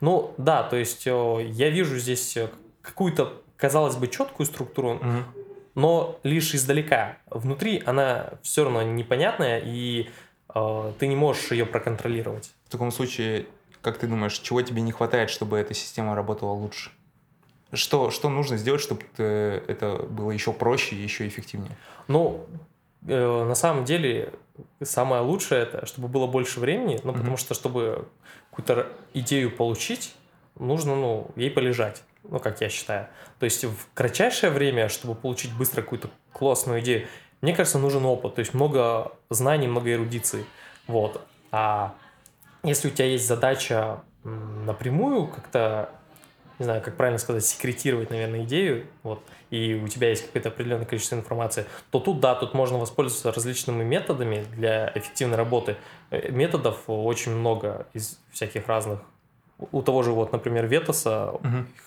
Ну, 0.02 0.34
да, 0.38 0.64
то 0.64 0.76
есть 0.76 1.08
э, 1.08 1.46
я 1.50 1.70
вижу 1.70 1.98
здесь 1.98 2.36
э, 2.38 2.50
какую-то, 2.82 3.42
казалось 3.58 3.96
бы, 3.96 4.08
четкую 4.08 4.46
структуру, 4.46 4.96
угу 4.96 5.44
но 5.76 6.20
лишь 6.24 6.54
издалека. 6.54 7.18
Внутри 7.30 7.82
она 7.86 8.32
все 8.42 8.64
равно 8.64 8.84
непонятная, 8.84 9.60
и 9.64 10.10
э, 10.54 10.94
ты 11.00 11.08
не 11.08 11.16
можешь 11.16 11.52
ее 11.52 11.66
проконтролировать. 11.66 12.54
В 12.66 12.72
таком 12.72 12.92
случае, 12.92 13.48
как 13.82 13.98
ты 13.98 14.08
думаешь, 14.08 14.38
чего 14.40 14.62
тебе 14.62 14.82
не 14.82 14.92
хватает, 14.92 15.30
чтобы 15.30 15.58
эта 15.58 15.74
система 15.74 16.16
работала 16.16 16.52
лучше? 16.52 16.92
Что, 17.72 18.12
что 18.12 18.30
нужно 18.30 18.58
сделать, 18.58 18.82
чтобы 18.82 19.02
это 19.18 20.06
было 20.10 20.30
еще 20.30 20.54
проще 20.54 20.96
и 20.96 21.02
еще 21.02 21.28
эффективнее? 21.28 21.76
Ну, 22.08 22.46
э, 23.08 23.44
на 23.44 23.56
самом 23.56 23.84
деле, 23.84 24.32
самое 24.82 25.22
лучшее 25.22 25.64
это, 25.64 25.86
чтобы 25.86 26.08
было 26.08 26.28
больше 26.28 26.60
времени, 26.60 27.00
ну, 27.04 27.12
mm-hmm. 27.12 27.18
потому 27.18 27.38
что, 27.38 27.54
чтобы 27.54 28.08
какую-то 28.50 28.88
идею 29.14 29.56
получить, 29.56 30.16
нужно, 30.60 30.96
ну, 30.96 31.32
ей 31.36 31.50
полежать, 31.50 32.04
ну, 32.24 32.40
как 32.40 32.62
я 32.62 32.70
считаю. 32.70 33.08
То 33.40 33.46
есть 33.46 33.64
в 33.64 33.94
кратчайшее 33.94 34.52
время, 34.52 34.90
чтобы 34.90 35.16
получить 35.16 35.54
быстро 35.54 35.82
какую-то 35.82 36.10
классную 36.32 36.82
идею, 36.82 37.08
мне 37.42 37.54
кажется, 37.54 37.80
нужен 37.80 38.06
опыт, 38.06 38.36
то 38.36 38.40
есть 38.40 38.54
много 38.54 39.12
знаний, 39.30 39.68
много 39.68 39.92
эрудиции, 39.92 40.46
вот. 40.88 41.22
А 41.52 41.96
если 42.64 42.88
у 42.88 42.92
тебя 42.92 43.06
есть 43.06 43.28
задача 43.28 44.02
напрямую 44.24 45.28
как-то 45.28 45.90
не 46.60 46.66
знаю, 46.66 46.82
как 46.82 46.96
правильно 46.96 47.20
сказать, 47.20 47.46
секретировать, 47.46 48.10
наверное, 48.10 48.44
идею, 48.44 48.86
вот, 49.04 49.22
и 49.50 49.76
у 49.76 49.88
тебя 49.88 50.10
есть 50.10 50.26
какое-то 50.26 50.50
определенное 50.50 50.86
количество 50.86 51.16
информации, 51.16 51.66
то 51.92 52.00
тут, 52.00 52.20
да, 52.20 52.36
тут 52.36 52.54
можно 52.54 52.78
воспользоваться 52.78 53.32
различными 53.32 53.84
методами 53.84 54.46
для 54.56 54.92
эффективной 54.96 55.38
работы. 55.38 55.78
Э, 56.10 56.32
методов 56.32 56.84
очень 56.88 57.36
много 57.36 57.88
из 57.94 58.20
всяких 58.32 58.68
разных. 58.68 59.02
У 59.72 59.82
того 59.82 60.04
же, 60.04 60.12
вот, 60.12 60.32
например, 60.32 60.66
Ветоса 60.66 61.34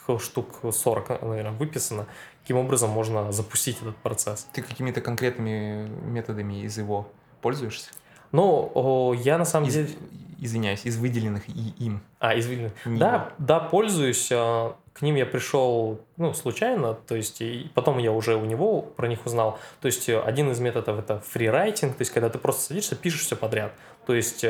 угу. 0.06 0.18
штук 0.18 0.60
40, 0.70 1.22
наверное, 1.22 1.52
выписано, 1.52 2.06
каким 2.42 2.58
образом 2.58 2.90
можно 2.90 3.32
запустить 3.32 3.82
этот 3.82 3.96
процесс. 3.96 4.48
Ты 4.52 4.62
какими-то 4.62 5.00
конкретными 5.00 5.88
методами 5.88 6.62
из 6.62 6.78
его 6.78 7.08
пользуешься? 7.42 7.90
Ну, 8.32 9.12
я 9.14 9.38
на 9.38 9.44
самом 9.44 9.68
из, 9.68 9.74
деле... 9.74 9.88
Извиняюсь, 10.38 10.84
из 10.84 10.98
выделенных 10.98 11.48
и 11.48 11.72
им. 11.78 12.00
А, 12.18 12.34
из 12.34 12.46
выделенных. 12.46 12.74
Не 12.84 12.98
да, 12.98 13.32
да, 13.38 13.58
пользуюсь. 13.58 14.28
А, 14.32 14.76
к 14.92 15.02
ним 15.02 15.14
я 15.16 15.26
пришел, 15.26 16.00
ну, 16.16 16.32
случайно, 16.34 16.94
то 16.94 17.16
есть, 17.16 17.40
и 17.40 17.70
потом 17.74 17.98
я 17.98 18.12
уже 18.12 18.36
у 18.36 18.44
него 18.44 18.82
про 18.82 19.08
них 19.08 19.24
узнал. 19.26 19.58
То 19.80 19.86
есть, 19.86 20.08
один 20.08 20.50
из 20.50 20.60
методов 20.60 20.98
это 20.98 21.20
фрирайтинг, 21.20 21.96
то 21.96 22.02
есть, 22.02 22.12
когда 22.12 22.28
ты 22.28 22.38
просто 22.38 22.62
садишься, 22.62 22.96
пишешь 22.96 23.22
все 23.22 23.36
подряд. 23.36 23.72
То 24.06 24.14
есть, 24.14 24.44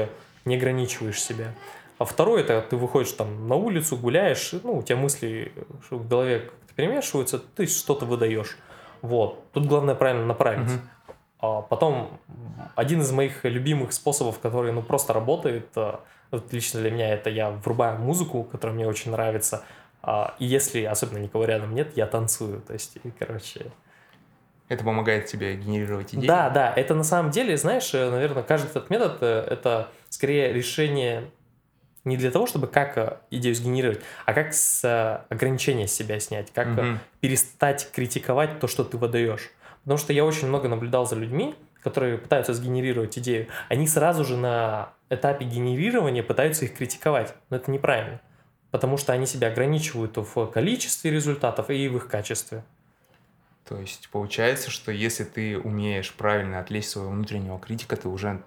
не 0.44 0.56
ограничиваешь 0.56 1.20
себя. 1.22 1.52
А 1.98 2.04
второй 2.04 2.42
это 2.42 2.60
ты 2.68 2.76
выходишь 2.76 3.12
там 3.12 3.48
на 3.48 3.54
улицу, 3.56 3.96
гуляешь, 3.96 4.52
ну, 4.62 4.78
у 4.78 4.82
тебя 4.82 4.96
мысли 4.98 5.52
в 5.90 6.06
голове 6.06 6.40
как-то 6.40 6.74
перемешиваются, 6.74 7.38
ты 7.38 7.66
что-то 7.66 8.04
выдаешь. 8.04 8.56
Вот. 9.02 9.50
Тут 9.52 9.66
главное 9.66 9.94
правильно 9.94 10.26
направить. 10.26 10.68
Угу. 10.68 10.80
А 11.38 11.62
потом 11.62 12.18
один 12.74 13.00
из 13.00 13.12
моих 13.12 13.44
любимых 13.44 13.92
способов, 13.92 14.38
который 14.38 14.72
ну 14.72 14.82
просто 14.82 15.12
работает, 15.12 15.68
э, 15.76 15.96
вот 16.30 16.52
лично 16.52 16.80
для 16.80 16.90
меня 16.90 17.12
это 17.12 17.30
я 17.30 17.50
врубаю 17.50 17.98
музыку, 17.98 18.44
которая 18.44 18.74
мне 18.74 18.86
очень 18.86 19.10
нравится, 19.10 19.64
а, 20.02 20.34
и 20.38 20.46
если 20.46 20.84
особенно 20.84 21.18
никого 21.18 21.44
рядом 21.44 21.74
нет, 21.74 21.96
я 21.96 22.06
танцую, 22.06 22.60
то 22.60 22.72
есть, 22.72 22.96
и, 23.02 23.10
короче... 23.10 23.72
Это 24.68 24.82
помогает 24.82 25.26
тебе 25.26 25.56
генерировать 25.56 26.14
идеи? 26.14 26.26
Да, 26.26 26.50
да, 26.50 26.72
это 26.74 26.94
на 26.94 27.04
самом 27.04 27.30
деле, 27.30 27.56
знаешь, 27.56 27.92
э, 27.92 28.10
наверное, 28.10 28.42
каждый 28.42 28.68
этот 28.68 28.88
метод 28.88 29.18
э, 29.20 29.46
это 29.50 29.88
скорее 30.08 30.52
решение 30.52 31.30
не 32.04 32.16
для 32.16 32.30
того, 32.30 32.46
чтобы 32.46 32.68
как 32.68 33.20
идею 33.30 33.54
сгенерировать, 33.54 34.00
а 34.26 34.32
как 34.32 34.54
с 34.54 35.24
ограничения 35.28 35.88
себя 35.88 36.20
снять, 36.20 36.52
как 36.52 36.68
угу. 36.68 36.98
перестать 37.20 37.90
критиковать 37.92 38.60
то, 38.60 38.68
что 38.68 38.84
ты 38.84 38.96
выдаешь. 38.96 39.50
Потому 39.86 39.98
что 39.98 40.12
я 40.12 40.24
очень 40.24 40.48
много 40.48 40.66
наблюдал 40.66 41.06
за 41.06 41.14
людьми, 41.14 41.54
которые 41.80 42.18
пытаются 42.18 42.52
сгенерировать 42.52 43.16
идею. 43.18 43.46
Они 43.68 43.86
сразу 43.86 44.24
же 44.24 44.36
на 44.36 44.88
этапе 45.10 45.44
генерирования 45.44 46.24
пытаются 46.24 46.64
их 46.64 46.76
критиковать. 46.76 47.36
Но 47.50 47.56
это 47.58 47.70
неправильно. 47.70 48.20
Потому 48.72 48.96
что 48.96 49.12
они 49.12 49.26
себя 49.26 49.46
ограничивают 49.46 50.16
в 50.16 50.46
количестве 50.46 51.12
результатов 51.12 51.70
и 51.70 51.86
в 51.86 51.98
их 51.98 52.08
качестве. 52.08 52.64
То 53.68 53.78
есть 53.78 54.08
получается, 54.10 54.72
что 54.72 54.90
если 54.90 55.22
ты 55.22 55.56
умеешь 55.56 56.12
правильно 56.12 56.58
отвлечь 56.58 56.86
своего 56.86 57.12
внутреннего 57.12 57.60
критика, 57.60 57.94
ты 57.94 58.08
уже 58.08 58.42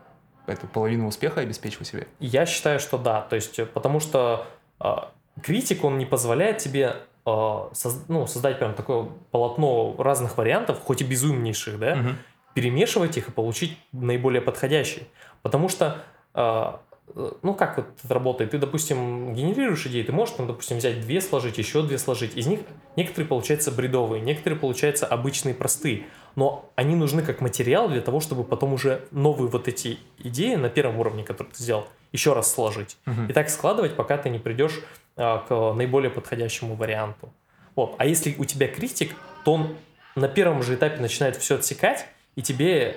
эту 0.46 0.68
половину 0.68 1.08
успеха 1.08 1.40
обеспечил 1.40 1.86
себе? 1.86 2.06
Я 2.20 2.46
считаю, 2.46 2.82
что 2.82 2.98
да. 2.98 3.22
То 3.22 3.38
есть, 3.38 3.66
потому 3.72 4.02
что 4.02 4.46
э, 4.82 4.94
критик, 5.42 5.86
он 5.86 6.00
не 6.00 6.06
позволяет 6.06 6.58
тебе 6.58 6.98
а, 7.26 7.72
ну, 8.08 8.28
создать 8.28 8.60
прям 8.60 8.74
такое 8.74 9.08
полотно 9.32 9.96
разных 9.98 10.38
вариантов, 10.38 10.80
хоть 10.84 11.02
и 11.02 11.04
безумнейших, 11.04 11.80
да, 11.80 11.94
угу. 11.94 12.10
перемешивать 12.54 13.18
их 13.18 13.30
и 13.30 13.32
получить 13.32 13.78
наиболее 13.92 14.42
подходящий. 14.42 15.08
Потому 15.42 15.70
что 15.70 16.04
а, 16.34 16.82
ну, 17.42 17.54
как 17.54 17.78
вот 17.78 17.88
это 18.04 18.14
работает? 18.14 18.52
Ты, 18.52 18.58
допустим, 18.58 19.34
генерируешь 19.34 19.86
идеи, 19.88 20.04
ты 20.04 20.12
можешь, 20.12 20.36
там, 20.36 20.48
допустим, 20.48 20.78
взять 20.78 21.02
две 21.02 21.22
сложить, 21.22 21.58
еще 21.58 21.82
две 21.84 21.98
сложить. 21.98 22.36
Из 22.36 22.48
них 22.48 22.62
некоторые 22.96 23.28
получаются 23.28 23.72
бредовые, 23.72 24.22
некоторые 24.22 24.60
получаются 24.60 25.06
обычные, 25.06 25.56
простые. 25.56 26.06
Но 26.40 26.72
они 26.76 26.96
нужны 26.96 27.22
как 27.22 27.42
материал 27.42 27.90
для 27.90 28.00
того, 28.00 28.22
чтобы 28.22 28.46
потом 28.46 28.72
уже 28.72 29.06
новые 29.12 29.50
вот 29.50 29.68
эти 29.68 30.00
идеи 30.20 30.56
на 30.56 30.70
первом 30.70 30.98
уровне, 30.98 31.26
которые 31.26 31.52
ты 31.54 31.62
сделал, 31.62 31.86
еще 32.14 32.32
раз 32.32 32.50
сложить. 32.50 32.96
Угу. 33.06 33.24
И 33.28 33.34
так 33.34 33.50
складывать, 33.50 33.98
пока 33.98 34.18
ты 34.18 34.30
не 34.30 34.40
придешь 34.40 34.80
а, 35.18 35.40
к 35.40 35.76
наиболее 35.76 36.10
подходящему 36.10 36.76
варианту. 36.76 37.34
Вот. 37.76 37.96
А 37.98 38.06
если 38.06 38.34
у 38.38 38.46
тебя 38.46 38.70
критик, 38.70 39.18
то 39.44 39.56
он 39.56 39.76
на 40.16 40.30
первом 40.30 40.64
же 40.64 40.76
этапе 40.76 41.02
начинает 41.02 41.36
все 41.36 41.56
отсекать, 41.56 42.06
и 42.38 42.42
тебе 42.42 42.96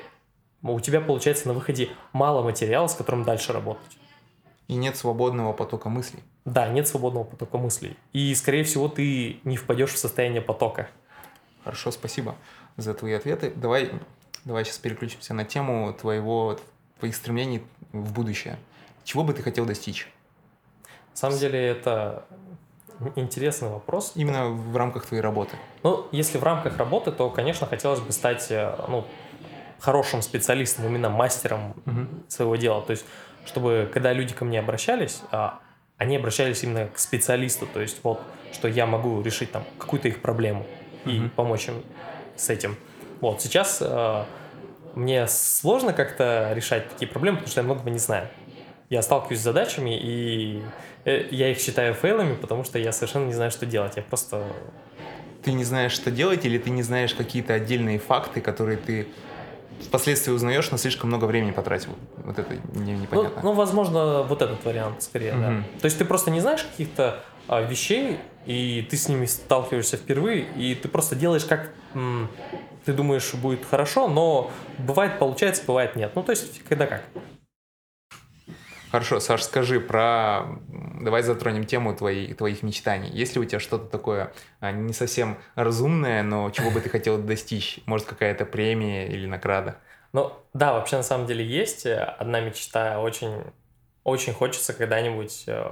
у 0.62 0.78
тебя 0.78 1.00
получается 1.00 1.48
на 1.48 1.54
выходе 1.54 1.88
мало 2.12 2.44
материала, 2.44 2.86
с 2.86 2.94
которым 2.94 3.24
дальше 3.24 3.52
работать. 3.52 3.98
И 4.68 4.76
нет 4.76 4.96
свободного 4.96 5.52
потока 5.52 5.88
мыслей. 5.88 6.20
Да, 6.44 6.68
нет 6.68 6.86
свободного 6.86 7.24
потока 7.24 7.58
мыслей. 7.58 7.96
И, 8.12 8.32
скорее 8.36 8.62
всего, 8.62 8.86
ты 8.86 9.40
не 9.42 9.56
впадешь 9.56 9.90
в 9.90 9.98
состояние 9.98 10.42
потока. 10.42 10.88
Хорошо, 11.64 11.90
спасибо 11.90 12.36
за 12.76 12.94
твои 12.94 13.12
ответы. 13.12 13.52
Давай, 13.54 13.90
давай 14.44 14.64
сейчас 14.64 14.78
переключимся 14.78 15.34
на 15.34 15.44
тему 15.44 15.92
твоего, 15.92 16.58
твоих 16.98 17.14
стремлений 17.14 17.62
в 17.92 18.12
будущее. 18.12 18.58
Чего 19.04 19.24
бы 19.24 19.32
ты 19.32 19.42
хотел 19.42 19.66
достичь? 19.66 20.08
На 21.12 21.16
самом 21.16 21.38
деле 21.38 21.58
это 21.66 22.24
интересный 23.16 23.68
вопрос. 23.68 24.12
Именно 24.14 24.48
в 24.48 24.76
рамках 24.76 25.06
твоей 25.06 25.22
работы? 25.22 25.56
Ну, 25.82 26.06
если 26.12 26.38
в 26.38 26.42
рамках 26.42 26.76
работы, 26.78 27.12
то, 27.12 27.30
конечно, 27.30 27.66
хотелось 27.66 28.00
бы 28.00 28.12
стать 28.12 28.50
э, 28.50 28.76
ну, 28.88 29.04
хорошим 29.80 30.22
специалистом, 30.22 30.86
именно 30.86 31.10
мастером 31.10 31.74
угу. 31.84 32.06
своего 32.28 32.56
дела. 32.56 32.82
То 32.82 32.92
есть 32.92 33.04
чтобы 33.46 33.90
когда 33.92 34.12
люди 34.12 34.34
ко 34.34 34.44
мне 34.44 34.60
обращались, 34.60 35.22
а, 35.30 35.60
они 35.98 36.16
обращались 36.16 36.62
именно 36.62 36.88
к 36.88 36.98
специалисту, 36.98 37.66
то 37.66 37.80
есть 37.80 38.00
вот, 38.02 38.20
что 38.52 38.68
я 38.68 38.86
могу 38.86 39.22
решить 39.22 39.50
там 39.50 39.64
какую-то 39.78 40.08
их 40.08 40.20
проблему 40.22 40.66
и 41.04 41.18
mm-hmm. 41.18 41.30
помочь 41.30 41.68
им 41.68 41.82
с 42.36 42.50
этим. 42.50 42.76
Вот, 43.20 43.40
сейчас 43.40 43.78
э, 43.80 44.24
мне 44.94 45.26
сложно 45.28 45.92
как-то 45.92 46.52
решать 46.54 46.88
такие 46.90 47.08
проблемы, 47.08 47.38
потому 47.38 47.50
что 47.50 47.60
я 47.60 47.64
многого 47.64 47.90
не 47.90 47.98
знаю. 47.98 48.28
Я 48.90 49.02
сталкиваюсь 49.02 49.40
с 49.40 49.42
задачами, 49.42 49.98
и 49.98 50.62
э, 51.04 51.28
я 51.30 51.50
их 51.50 51.58
считаю 51.58 51.94
фейлами, 51.94 52.34
потому 52.34 52.64
что 52.64 52.78
я 52.78 52.92
совершенно 52.92 53.26
не 53.26 53.32
знаю, 53.32 53.50
что 53.50 53.64
делать. 53.64 53.96
Я 53.96 54.02
просто... 54.02 54.44
Ты 55.42 55.52
не 55.52 55.64
знаешь, 55.64 55.92
что 55.92 56.10
делать, 56.10 56.44
или 56.44 56.58
ты 56.58 56.70
не 56.70 56.82
знаешь 56.82 57.14
какие-то 57.14 57.54
отдельные 57.54 57.98
факты, 57.98 58.40
которые 58.40 58.76
ты 58.76 59.08
впоследствии 59.80 60.32
узнаешь, 60.32 60.70
но 60.70 60.76
слишком 60.76 61.08
много 61.08 61.24
времени 61.24 61.50
потратил. 61.50 61.90
Вот 62.18 62.38
это 62.38 62.54
не, 62.74 62.92
непонятно. 62.92 63.40
Ну, 63.42 63.50
ну, 63.50 63.52
возможно, 63.52 64.22
вот 64.22 64.42
этот 64.42 64.64
вариант 64.64 65.02
скорее, 65.02 65.32
угу. 65.32 65.40
да. 65.40 65.64
То 65.80 65.84
есть 65.86 65.98
ты 65.98 66.04
просто 66.04 66.30
не 66.30 66.40
знаешь 66.40 66.62
каких-то 66.62 67.20
вещей, 67.48 68.18
и 68.46 68.86
ты 68.90 68.96
с 68.96 69.08
ними 69.08 69.26
сталкиваешься 69.26 69.96
впервые, 69.96 70.46
и 70.56 70.74
ты 70.74 70.88
просто 70.88 71.16
делаешь 71.16 71.44
как 71.44 71.70
ты 72.84 72.92
думаешь 72.92 73.32
будет 73.34 73.64
хорошо, 73.64 74.08
но 74.08 74.50
бывает 74.78 75.18
получается, 75.18 75.64
бывает 75.66 75.96
нет. 75.96 76.12
Ну, 76.14 76.22
то 76.22 76.30
есть, 76.30 76.62
когда 76.64 76.86
как. 76.86 77.02
Хорошо, 78.90 79.20
Саш, 79.20 79.44
скажи 79.44 79.80
про... 79.80 80.58
Давай 81.00 81.22
затронем 81.22 81.64
тему 81.64 81.96
твоей, 81.96 82.34
твоих 82.34 82.62
мечтаний. 82.62 83.08
Есть 83.08 83.34
ли 83.34 83.40
у 83.40 83.44
тебя 83.44 83.58
что-то 83.58 83.86
такое 83.86 84.32
а, 84.60 84.70
не 84.70 84.92
совсем 84.92 85.38
разумное, 85.54 86.22
но 86.22 86.50
чего 86.50 86.70
бы 86.70 86.80
ты 86.80 86.88
хотел 86.90 87.16
достичь? 87.18 87.80
Может, 87.86 88.06
какая-то 88.06 88.44
премия 88.44 89.08
или 89.08 89.26
награда? 89.26 89.76
Ну, 90.12 90.32
да, 90.52 90.74
вообще 90.74 90.96
на 90.96 91.02
самом 91.02 91.26
деле 91.26 91.46
есть 91.46 91.86
одна 91.86 92.40
мечта. 92.40 93.00
Очень, 93.00 93.44
очень 94.04 94.34
хочется 94.34 94.74
когда-нибудь 94.74 95.44
э, 95.46 95.64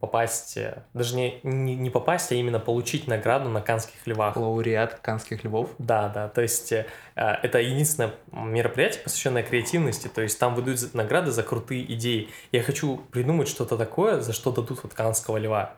попасть, 0.00 0.56
э, 0.56 0.82
даже 0.94 1.16
не, 1.16 1.40
не, 1.42 1.74
не 1.74 1.90
попасть, 1.90 2.30
а 2.32 2.34
именно 2.34 2.60
получить 2.60 3.06
награду 3.06 3.48
на 3.48 3.60
Канских 3.60 4.06
львах. 4.06 4.36
Лауреат 4.36 5.00
Канских 5.00 5.44
львов? 5.44 5.70
Да, 5.78 6.08
да, 6.08 6.28
то 6.28 6.42
есть 6.42 6.72
э, 6.72 6.86
это 7.14 7.58
единственное 7.58 8.12
мероприятие, 8.32 9.02
посвященное 9.02 9.42
креативности, 9.42 10.08
то 10.08 10.20
есть 10.20 10.38
там 10.38 10.54
выдают 10.54 10.94
награды 10.94 11.30
за 11.30 11.42
крутые 11.42 11.90
идеи. 11.94 12.28
Я 12.52 12.62
хочу 12.62 12.98
придумать 13.10 13.48
что-то 13.48 13.76
такое, 13.76 14.20
за 14.20 14.32
что 14.32 14.52
дадут 14.52 14.84
от 14.84 14.94
Канского 14.94 15.38
льва. 15.38 15.74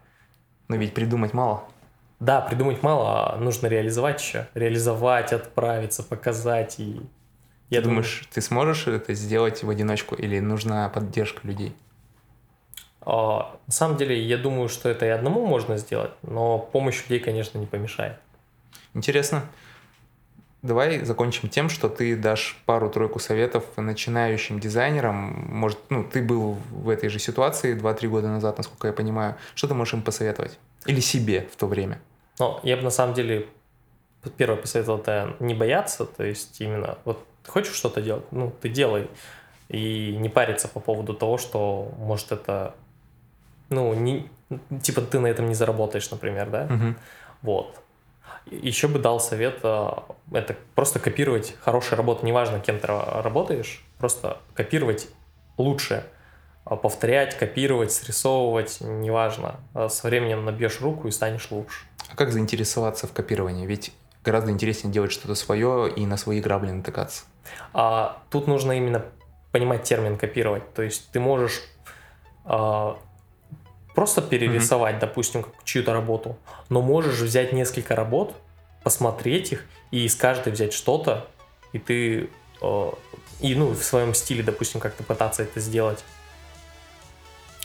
Но 0.68 0.76
ведь 0.76 0.94
придумать 0.94 1.32
мало. 1.32 1.64
Да, 2.20 2.40
придумать 2.40 2.82
мало, 2.82 3.32
а 3.32 3.36
нужно 3.36 3.68
реализовать 3.68 4.20
еще. 4.20 4.48
Реализовать, 4.54 5.32
отправиться, 5.32 6.02
показать 6.02 6.80
и 6.80 7.00
Я 7.70 7.80
ты 7.80 7.84
думаешь, 7.88 8.28
ты 8.32 8.40
сможешь 8.40 8.88
это 8.88 9.14
сделать 9.14 9.62
в 9.62 9.70
одиночку 9.70 10.16
или 10.16 10.40
нужна 10.40 10.88
поддержка 10.88 11.46
людей? 11.46 11.76
А, 13.00 13.56
на 13.66 13.72
самом 13.72 13.96
деле, 13.96 14.20
я 14.22 14.36
думаю, 14.36 14.68
что 14.68 14.88
это 14.88 15.06
и 15.06 15.08
одному 15.08 15.46
можно 15.46 15.76
сделать, 15.78 16.12
но 16.22 16.58
помощь 16.58 17.02
людей, 17.04 17.20
конечно, 17.20 17.58
не 17.58 17.66
помешает. 17.66 18.16
Интересно. 18.94 19.42
Давай 20.60 21.04
закончим 21.04 21.48
тем, 21.48 21.68
что 21.68 21.88
ты 21.88 22.16
дашь 22.16 22.60
пару-тройку 22.66 23.20
советов 23.20 23.64
начинающим 23.76 24.58
дизайнерам. 24.58 25.46
Может, 25.48 25.78
ну, 25.88 26.02
ты 26.02 26.20
был 26.20 26.58
в 26.70 26.88
этой 26.88 27.08
же 27.08 27.20
ситуации 27.20 27.76
2-3 27.76 28.08
года 28.08 28.28
назад, 28.28 28.58
насколько 28.58 28.88
я 28.88 28.92
понимаю. 28.92 29.36
Что 29.54 29.68
ты 29.68 29.74
можешь 29.74 29.94
им 29.94 30.02
посоветовать? 30.02 30.58
Или 30.86 31.00
себе 31.00 31.48
в 31.52 31.56
то 31.56 31.66
время? 31.66 32.00
Ну, 32.40 32.58
я 32.64 32.76
бы 32.76 32.82
на 32.82 32.90
самом 32.90 33.14
деле 33.14 33.46
первое 34.36 34.56
посоветовал 34.56 34.98
это 34.98 35.36
не 35.38 35.54
бояться, 35.54 36.04
то 36.04 36.24
есть 36.24 36.60
именно 36.60 36.98
вот 37.04 37.24
ты 37.44 37.50
хочешь 37.50 37.74
что-то 37.74 38.02
делать, 38.02 38.24
ну, 38.32 38.52
ты 38.60 38.68
делай. 38.68 39.08
И 39.68 40.16
не 40.18 40.28
париться 40.28 40.66
по 40.66 40.80
поводу 40.80 41.14
того, 41.14 41.36
что 41.36 41.92
может 41.98 42.32
это, 42.32 42.74
ну, 43.70 43.94
не, 43.94 44.30
типа 44.82 45.02
ты 45.02 45.18
на 45.18 45.26
этом 45.26 45.48
не 45.48 45.54
заработаешь, 45.54 46.10
например, 46.10 46.50
да? 46.50 46.64
Угу. 46.64 46.94
Вот. 47.42 47.80
Еще 48.46 48.88
бы 48.88 48.98
дал 48.98 49.20
совет, 49.20 49.60
а, 49.62 50.04
это 50.32 50.56
просто 50.74 50.98
копировать 50.98 51.54
хорошие 51.60 51.96
работы, 51.96 52.24
неважно, 52.24 52.60
кем 52.60 52.78
ты 52.78 52.86
работаешь, 52.86 53.84
просто 53.98 54.38
копировать 54.54 55.08
лучше, 55.58 56.04
а, 56.64 56.76
повторять, 56.76 57.36
копировать, 57.36 57.92
срисовывать, 57.92 58.78
неважно. 58.80 59.56
А 59.74 59.88
со 59.88 60.06
временем 60.06 60.44
набьешь 60.44 60.80
руку 60.80 61.08
и 61.08 61.10
станешь 61.10 61.50
лучше. 61.50 61.84
А 62.10 62.16
как 62.16 62.32
заинтересоваться 62.32 63.06
в 63.06 63.12
копировании? 63.12 63.66
Ведь 63.66 63.92
гораздо 64.24 64.50
интереснее 64.50 64.92
делать 64.92 65.12
что-то 65.12 65.34
свое 65.34 65.90
и 65.90 66.06
на 66.06 66.16
свои 66.16 66.40
грабли 66.40 66.70
натыкаться. 66.70 67.24
А, 67.72 68.22
тут 68.30 68.46
нужно 68.46 68.72
именно 68.72 69.04
понимать 69.52 69.82
термин 69.82 70.16
копировать. 70.16 70.74
То 70.74 70.82
есть 70.82 71.10
ты 71.10 71.20
можешь 71.20 71.62
а, 72.44 72.98
просто 73.98 74.22
перерисовать, 74.22 74.94
mm-hmm. 74.94 75.00
допустим, 75.00 75.46
чью-то 75.64 75.92
работу, 75.92 76.38
но 76.68 76.82
можешь 76.82 77.18
взять 77.18 77.52
несколько 77.52 77.96
работ, 77.96 78.32
посмотреть 78.84 79.50
их 79.50 79.66
и 79.90 80.04
из 80.04 80.14
каждой 80.14 80.52
взять 80.52 80.72
что-то, 80.72 81.26
и 81.72 81.80
ты 81.80 82.30
э, 82.62 82.90
и 83.40 83.56
ну 83.56 83.70
в 83.70 83.82
своем 83.82 84.14
стиле, 84.14 84.44
допустим, 84.44 84.78
как-то 84.78 85.02
пытаться 85.02 85.42
это 85.42 85.58
сделать. 85.58 86.04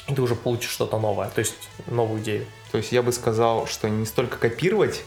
И 0.07 0.15
ты 0.15 0.23
уже 0.23 0.33
получишь 0.33 0.71
что-то 0.71 0.97
новое, 0.97 1.29
то 1.29 1.37
есть 1.37 1.69
новую 1.85 2.19
идею. 2.23 2.47
То 2.71 2.79
есть 2.79 2.91
я 2.91 3.03
бы 3.03 3.11
сказал, 3.11 3.67
что 3.67 3.87
не 3.87 4.07
столько 4.07 4.37
копировать, 4.37 5.03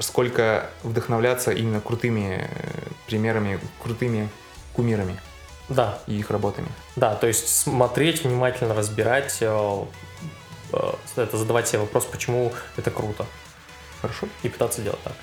сколько 0.00 0.68
вдохновляться 0.82 1.52
именно 1.52 1.80
крутыми 1.80 2.50
э, 2.50 2.88
примерами, 3.06 3.60
крутыми 3.80 4.28
кумирами. 4.74 5.20
Да. 5.68 5.98
И 6.06 6.18
их 6.18 6.30
работами. 6.30 6.68
Да, 6.94 7.14
то 7.14 7.26
есть 7.26 7.48
смотреть, 7.48 8.24
внимательно 8.24 8.74
разбирать, 8.74 9.38
э, 9.40 9.84
э, 10.72 10.92
это 11.16 11.36
задавать 11.36 11.68
себе 11.68 11.80
вопрос, 11.80 12.04
почему 12.04 12.52
это 12.76 12.90
круто. 12.90 13.26
Хорошо. 14.00 14.28
И 14.42 14.48
пытаться 14.48 14.82
делать 14.82 15.02
так. 15.02 15.14